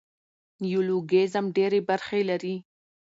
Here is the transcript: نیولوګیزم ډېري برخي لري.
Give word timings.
نیولوګیزم 0.61 1.45
ډېري 1.57 1.81
برخي 1.89 2.21
لري. 2.29 2.55